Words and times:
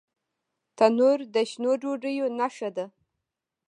تنور 0.77 1.19
د 1.33 1.35
شنو 1.49 1.71
ډوډیو 1.81 2.25
نښه 2.37 2.69
ده 2.75 2.85